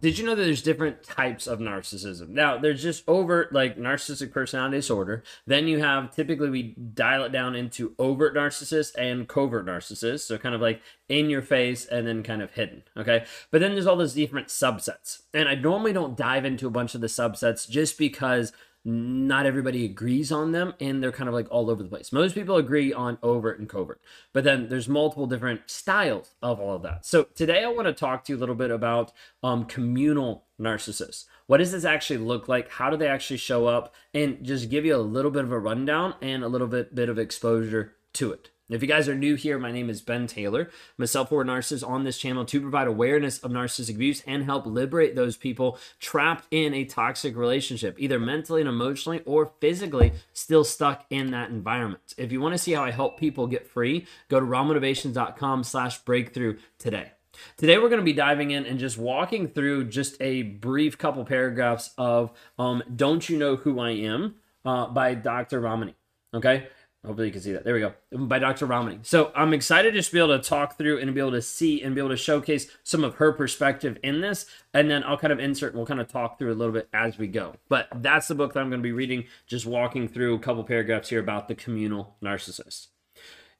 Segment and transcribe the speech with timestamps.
[0.00, 2.28] did you know that there's different types of narcissism?
[2.28, 5.22] Now, there's just overt, like narcissistic personality disorder.
[5.46, 10.20] Then you have typically we dial it down into overt narcissists and covert narcissists.
[10.20, 12.82] So, kind of like in your face and then kind of hidden.
[12.96, 13.24] Okay.
[13.50, 15.22] But then there's all those different subsets.
[15.34, 18.52] And I normally don't dive into a bunch of the subsets just because
[18.84, 22.12] not everybody agrees on them and they're kind of like all over the place.
[22.12, 24.00] Most people agree on overt and covert,
[24.32, 27.04] but then there's multiple different styles of all of that.
[27.04, 29.12] So today I want to talk to you a little bit about
[29.42, 31.26] um, communal narcissists.
[31.46, 32.70] What does this actually look like?
[32.70, 33.94] How do they actually show up?
[34.14, 37.08] And just give you a little bit of a rundown and a little bit bit
[37.08, 38.50] of exposure to it.
[38.70, 40.70] If you guys are new here, my name is Ben Taylor.
[40.96, 44.64] I'm a self-aware narcissist on this channel to provide awareness of narcissistic abuse and help
[44.64, 50.62] liberate those people trapped in a toxic relationship, either mentally and emotionally or physically still
[50.62, 52.14] stuck in that environment.
[52.16, 55.98] If you want to see how I help people get free, go to rawmotivations.com slash
[56.02, 57.10] breakthrough today.
[57.56, 61.24] Today we're going to be diving in and just walking through just a brief couple
[61.24, 65.58] paragraphs of um, Don't You Know Who I Am uh, by Dr.
[65.58, 65.96] Ramani.
[66.32, 66.68] Okay?
[67.04, 67.64] Hopefully you can see that.
[67.64, 67.94] There we go.
[68.12, 68.66] By Dr.
[68.66, 68.98] Ramani.
[69.02, 71.82] So I'm excited just to be able to talk through and be able to see
[71.82, 74.44] and be able to showcase some of her perspective in this.
[74.74, 76.90] And then I'll kind of insert and we'll kind of talk through a little bit
[76.92, 77.54] as we go.
[77.70, 80.62] But that's the book that I'm going to be reading, just walking through a couple
[80.62, 82.88] paragraphs here about the communal narcissist.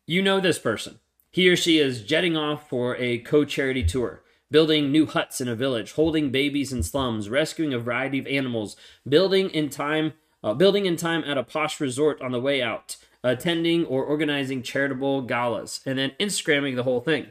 [0.07, 0.99] You know this person.
[1.31, 5.49] He or she is jetting off for a co charity tour building new huts in
[5.49, 8.77] a village, holding babies in slums, rescuing a variety of animals,
[9.09, 12.97] building in time, uh, building in time at a posh resort on the way out,
[13.23, 17.27] attending or organizing charitable galas, and then Instagramming the whole thing.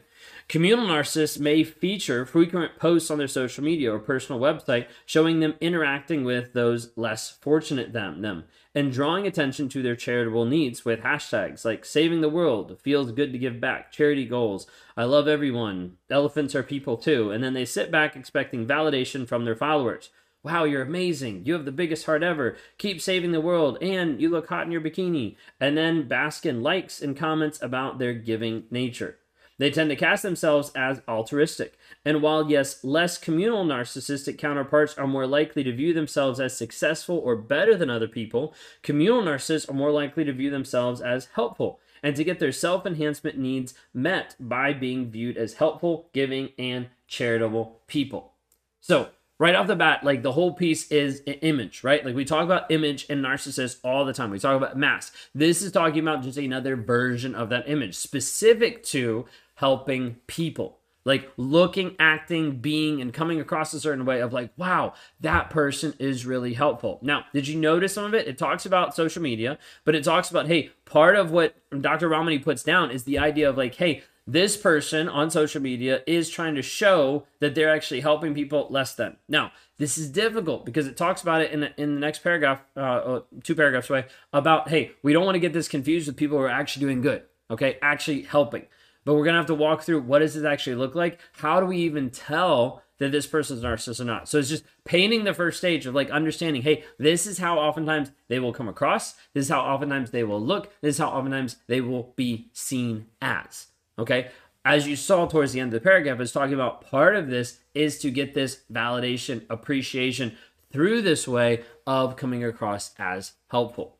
[0.48, 5.54] Communal narcissists may feature frequent posts on their social media or personal website showing them
[5.60, 11.00] interacting with those less fortunate than them and drawing attention to their charitable needs with
[11.00, 15.96] hashtags like saving the world, feels good to give back, charity goals, I love everyone,
[16.08, 20.10] elephants are people too, and then they sit back expecting validation from their followers.
[20.42, 21.42] Wow, you're amazing.
[21.44, 22.56] You have the biggest heart ever.
[22.78, 23.76] Keep saving the world.
[23.82, 25.36] And you look hot in your bikini.
[25.60, 29.18] And then bask in likes and comments about their giving nature.
[29.58, 31.78] They tend to cast themselves as altruistic.
[32.02, 37.18] And while, yes, less communal narcissistic counterparts are more likely to view themselves as successful
[37.18, 41.78] or better than other people, communal narcissists are more likely to view themselves as helpful
[42.02, 46.88] and to get their self enhancement needs met by being viewed as helpful, giving, and
[47.06, 48.32] charitable people.
[48.80, 52.04] So, right off the bat, like the whole piece is image, right?
[52.04, 54.30] Like we talk about image and narcissists all the time.
[54.30, 55.16] We talk about mask.
[55.34, 59.24] This is talking about just another version of that image specific to
[59.54, 64.92] helping people like looking acting being and coming across a certain way of like wow
[65.20, 68.94] that person is really helpful now did you notice some of it it talks about
[68.94, 73.04] social media but it talks about hey part of what dr ramani puts down is
[73.04, 77.54] the idea of like hey this person on social media is trying to show that
[77.54, 81.50] they're actually helping people less than now this is difficult because it talks about it
[81.50, 85.24] in the, in the next paragraph uh, uh two paragraphs away about hey we don't
[85.24, 88.66] want to get this confused with people who are actually doing good okay actually helping
[89.04, 91.18] but we're to have to walk through what does this actually look like?
[91.32, 94.28] How do we even tell that this person's narcissist or not?
[94.28, 98.12] So it's just painting the first stage of like understanding, hey, this is how oftentimes
[98.28, 99.14] they will come across.
[99.32, 100.72] This is how oftentimes they will look.
[100.82, 103.68] This is how oftentimes they will be seen as.
[104.00, 104.30] Okay.
[104.64, 107.60] As you saw towards the end of the paragraph, it's talking about part of this
[107.74, 110.36] is to get this validation, appreciation
[110.70, 113.96] through this way of coming across as helpful.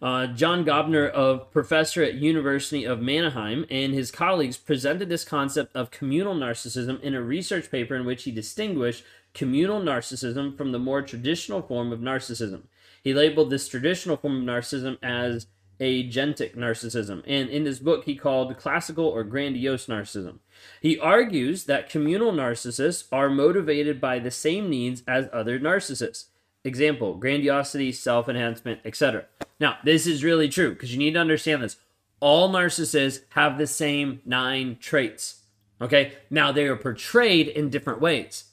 [0.00, 5.74] Uh, John Gobner, of professor at University of Mannheim, and his colleagues presented this concept
[5.74, 9.02] of communal narcissism in a research paper in which he distinguished
[9.34, 12.62] communal narcissism from the more traditional form of narcissism.
[13.02, 15.46] He labeled this traditional form of narcissism as
[15.80, 20.38] agentic narcissism, and in his book he called classical or grandiose narcissism.
[20.80, 26.26] He argues that communal narcissists are motivated by the same needs as other narcissists.
[26.64, 29.26] Example, grandiosity, self enhancement, etc.
[29.60, 31.76] Now, this is really true because you need to understand this.
[32.20, 35.42] All narcissists have the same nine traits.
[35.80, 36.14] Okay.
[36.30, 38.44] Now, they are portrayed in different ways.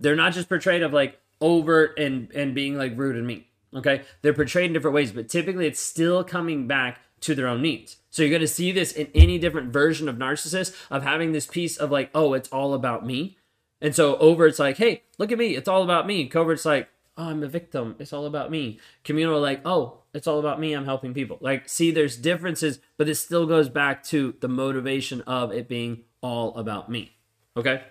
[0.00, 3.44] They're not just portrayed of like overt and, and being like rude and mean.
[3.76, 4.02] Okay.
[4.22, 7.96] They're portrayed in different ways, but typically it's still coming back to their own needs.
[8.10, 11.46] So you're going to see this in any different version of narcissist of having this
[11.46, 13.36] piece of like, oh, it's all about me.
[13.80, 16.26] And so over it's like, hey, look at me, it's all about me.
[16.28, 17.96] Covert's like, oh, I'm a victim.
[17.98, 18.78] It's all about me.
[19.04, 20.72] Communal, like, oh, it's all about me.
[20.72, 21.38] I'm helping people.
[21.40, 26.04] Like, see, there's differences, but it still goes back to the motivation of it being
[26.20, 27.16] all about me.
[27.56, 27.82] Okay.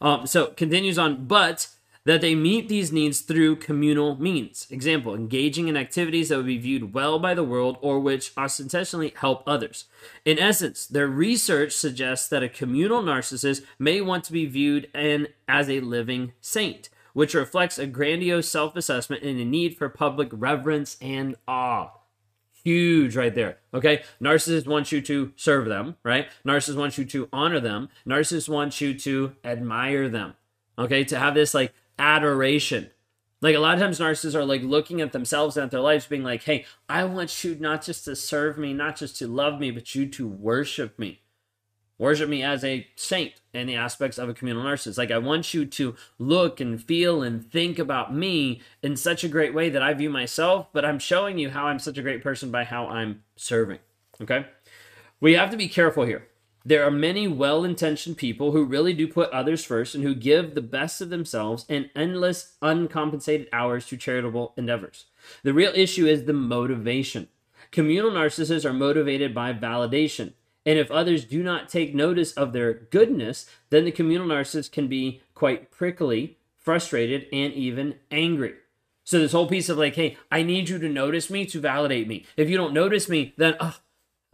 [0.00, 1.68] Um, so continues on, but
[2.04, 4.66] that they meet these needs through communal means.
[4.70, 9.12] Example, engaging in activities that would be viewed well by the world or which ostensibly
[9.16, 9.84] help others.
[10.24, 15.28] In essence, their research suggests that a communal narcissist may want to be viewed in,
[15.46, 20.28] as a living saint, which reflects a grandiose self assessment and a need for public
[20.32, 21.90] reverence and awe.
[22.64, 23.58] Huge right there.
[23.74, 24.02] Okay.
[24.20, 26.28] Narcissist wants you to serve them, right?
[26.46, 27.88] Narcissist wants you to honor them.
[28.06, 30.34] Narcissist wants you to admire them.
[30.78, 31.02] Okay.
[31.04, 32.90] To have this like adoration.
[33.40, 36.06] Like a lot of times narcissists are like looking at themselves and at their lives
[36.06, 39.58] being like, hey, I want you not just to serve me, not just to love
[39.58, 41.22] me, but you to worship me.
[41.98, 44.98] Worship me as a saint in the aspects of a communal narcissist.
[44.98, 49.28] Like, I want you to look and feel and think about me in such a
[49.28, 52.22] great way that I view myself, but I'm showing you how I'm such a great
[52.22, 53.78] person by how I'm serving.
[54.20, 54.46] Okay?
[55.20, 56.26] We have to be careful here.
[56.64, 60.54] There are many well intentioned people who really do put others first and who give
[60.54, 65.06] the best of themselves and endless, uncompensated hours to charitable endeavors.
[65.42, 67.28] The real issue is the motivation.
[67.70, 70.34] Communal narcissists are motivated by validation.
[70.64, 74.86] And if others do not take notice of their goodness, then the communal narcissist can
[74.86, 78.54] be quite prickly, frustrated, and even angry.
[79.04, 82.06] So this whole piece of like, hey, I need you to notice me to validate
[82.06, 82.24] me.
[82.36, 83.78] If you don't notice me, then oh,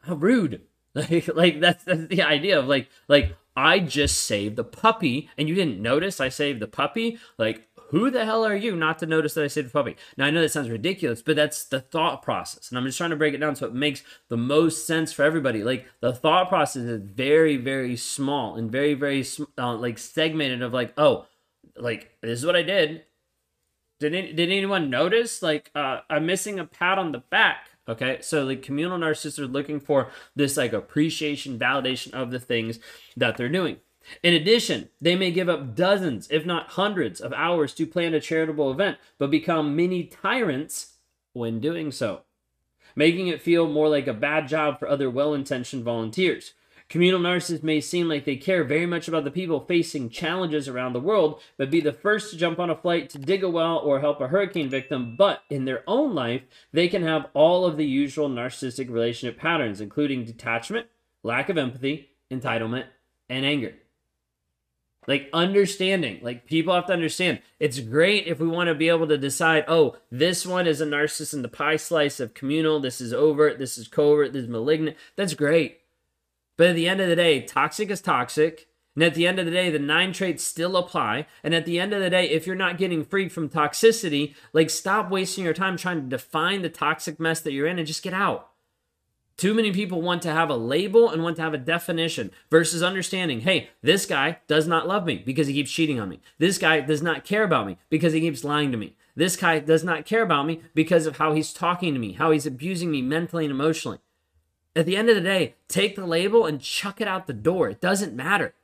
[0.02, 0.60] how rude.
[0.94, 5.48] Like, like that's that's the idea of like like I just saved the puppy and
[5.48, 7.18] you didn't notice I saved the puppy.
[7.36, 9.96] Like who the hell are you not to notice that I saved the puppy?
[10.16, 13.10] Now I know that sounds ridiculous, but that's the thought process, and I'm just trying
[13.10, 15.64] to break it down so it makes the most sense for everybody.
[15.64, 19.24] Like the thought process is very, very small and very, very
[19.56, 20.62] uh, like segmented.
[20.62, 21.26] Of like, oh,
[21.76, 23.04] like this is what I did.
[24.00, 25.42] Did any, did anyone notice?
[25.42, 27.70] Like uh, I'm missing a pat on the back.
[27.88, 32.78] Okay, so the communal narcissists are looking for this like appreciation, validation of the things
[33.16, 33.78] that they're doing.
[34.22, 38.20] In addition, they may give up dozens, if not hundreds, of hours to plan a
[38.20, 40.94] charitable event, but become mini tyrants
[41.32, 42.22] when doing so,
[42.94, 46.52] making it feel more like a bad job for other well intentioned volunteers.
[46.88, 50.94] Communal narcissists may seem like they care very much about the people facing challenges around
[50.94, 53.76] the world, but be the first to jump on a flight to dig a well
[53.76, 55.14] or help a hurricane victim.
[55.14, 56.42] But in their own life,
[56.72, 60.86] they can have all of the usual narcissistic relationship patterns, including detachment,
[61.22, 62.86] lack of empathy, entitlement,
[63.28, 63.74] and anger.
[65.06, 66.20] Like understanding.
[66.22, 69.64] Like people have to understand it's great if we want to be able to decide
[69.68, 73.58] oh this one is a narcissist in the pie slice of communal this is overt
[73.58, 74.98] this is covert this is malignant.
[75.16, 75.78] That's great
[76.58, 79.46] but at the end of the day toxic is toxic and at the end of
[79.46, 82.46] the day the nine traits still apply and at the end of the day if
[82.46, 86.68] you're not getting free from toxicity like stop wasting your time trying to define the
[86.68, 88.50] toxic mess that you're in and just get out
[89.38, 92.82] too many people want to have a label and want to have a definition versus
[92.82, 96.20] understanding, hey, this guy does not love me because he keeps cheating on me.
[96.38, 98.96] This guy does not care about me because he keeps lying to me.
[99.14, 102.32] This guy does not care about me because of how he's talking to me, how
[102.32, 103.98] he's abusing me mentally and emotionally.
[104.78, 107.68] At the end of the day, take the label and chuck it out the door.
[107.68, 108.54] It doesn't matter.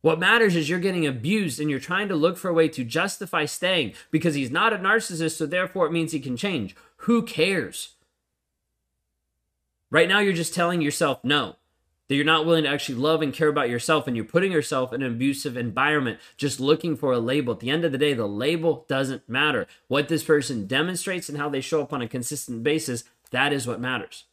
[0.00, 2.82] What matters is you're getting abused and you're trying to look for a way to
[2.82, 6.74] justify staying because he's not a narcissist, so therefore it means he can change.
[6.96, 7.94] Who cares?
[9.88, 11.54] Right now, you're just telling yourself no,
[12.08, 14.92] that you're not willing to actually love and care about yourself, and you're putting yourself
[14.92, 17.52] in an abusive environment just looking for a label.
[17.52, 19.68] At the end of the day, the label doesn't matter.
[19.86, 23.64] What this person demonstrates and how they show up on a consistent basis, that is
[23.64, 24.24] what matters.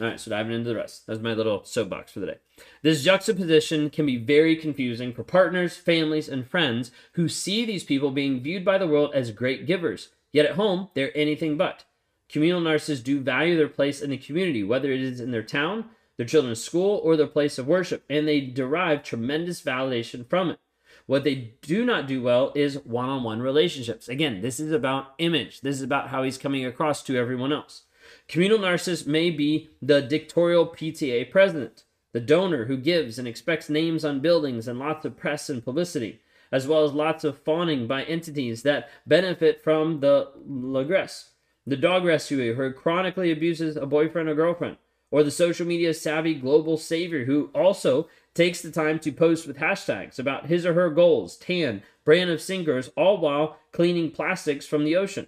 [0.00, 1.06] All right, so diving into the rest.
[1.06, 2.38] That's my little soapbox for the day.
[2.82, 8.12] This juxtaposition can be very confusing for partners, families, and friends who see these people
[8.12, 11.84] being viewed by the world as great givers, yet at home, they're anything but.
[12.28, 15.86] Communal narcissists do value their place in the community, whether it is in their town,
[16.16, 20.60] their children's school, or their place of worship, and they derive tremendous validation from it.
[21.06, 24.08] What they do not do well is one on one relationships.
[24.08, 25.62] Again, this is about image.
[25.62, 27.84] This is about how he's coming across to everyone else.
[28.28, 34.04] Communal narcissists may be the dictatorial PTA president, the donor who gives and expects names
[34.04, 38.04] on buildings and lots of press and publicity, as well as lots of fawning by
[38.04, 41.30] entities that benefit from the lagress
[41.68, 44.78] the dog rescuer who chronically abuses a boyfriend or girlfriend,
[45.10, 49.58] or the social media savvy global savior who also takes the time to post with
[49.58, 54.84] hashtags about his or her goals, tan, brand of singers, all while cleaning plastics from
[54.84, 55.26] the ocean.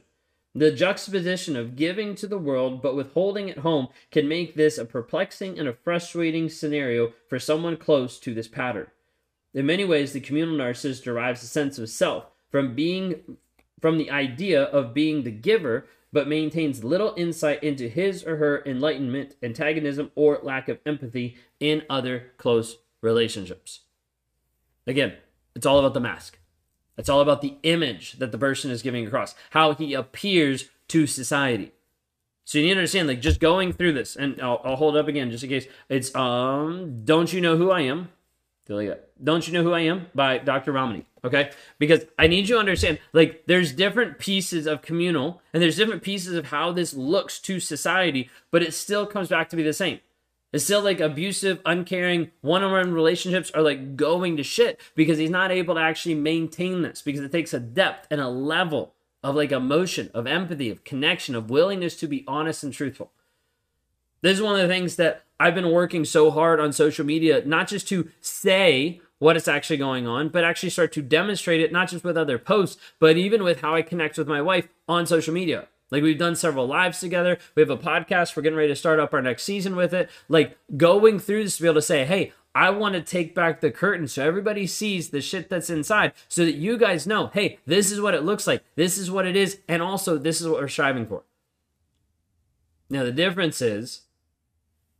[0.54, 4.84] The juxtaposition of giving to the world but withholding at home can make this a
[4.84, 8.88] perplexing and a frustrating scenario for someone close to this pattern.
[9.54, 13.36] In many ways, the communal narcissist derives a sense of self from being
[13.80, 18.64] from the idea of being the giver but maintains little insight into his or her
[18.66, 23.82] enlightenment, antagonism, or lack of empathy in other close relationships.
[24.88, 25.14] Again,
[25.54, 26.39] it's all about the mask.
[26.96, 31.06] It's all about the image that the person is giving across, how he appears to
[31.06, 31.72] society.
[32.44, 35.00] So you need to understand, like, just going through this, and I'll, I'll hold it
[35.00, 35.66] up again just in case.
[35.88, 38.08] It's um, "Don't You Know Who I Am."
[39.22, 40.72] Don't You Know Who I Am by Dr.
[40.72, 41.04] Ramani.
[41.24, 41.50] Okay?
[41.78, 46.02] Because I need you to understand, like, there's different pieces of communal and there's different
[46.02, 49.72] pieces of how this looks to society, but it still comes back to be the
[49.72, 50.00] same.
[50.52, 55.18] It's still like abusive, uncaring, one on one relationships are like going to shit because
[55.18, 58.94] he's not able to actually maintain this because it takes a depth and a level
[59.22, 63.12] of like emotion, of empathy, of connection, of willingness to be honest and truthful.
[64.22, 67.42] This is one of the things that I've been working so hard on social media,
[67.44, 71.72] not just to say what is actually going on, but actually start to demonstrate it,
[71.72, 75.06] not just with other posts, but even with how I connect with my wife on
[75.06, 75.68] social media.
[75.90, 77.38] Like we've done several lives together.
[77.54, 78.36] We have a podcast.
[78.36, 80.08] We're getting ready to start up our next season with it.
[80.28, 83.60] Like going through this to be able to say, hey, I want to take back
[83.60, 87.58] the curtain so everybody sees the shit that's inside so that you guys know, hey,
[87.64, 88.64] this is what it looks like.
[88.74, 89.60] This is what it is.
[89.68, 91.22] And also, this is what we're striving for.
[92.88, 94.02] Now, the difference is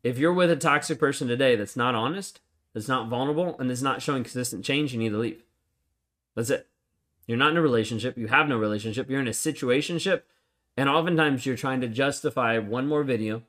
[0.04, 2.40] if you're with a toxic person today that's not honest,
[2.72, 5.42] that's not vulnerable, and is not showing consistent change, you need to leave.
[6.36, 6.68] That's it.
[7.26, 8.16] You're not in a relationship.
[8.16, 9.10] You have no relationship.
[9.10, 10.22] You're in a situationship.
[10.80, 13.42] And oftentimes you're trying to justify one more video,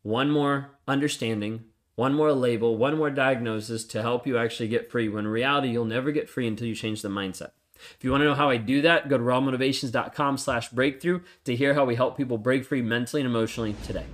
[0.00, 5.10] one more understanding, one more label, one more diagnosis to help you actually get free.
[5.10, 7.50] When in reality, you'll never get free until you change the mindset.
[7.74, 11.54] If you want to know how I do that, go to rawmotivations.com slash breakthrough to
[11.54, 14.06] hear how we help people break free mentally and emotionally today.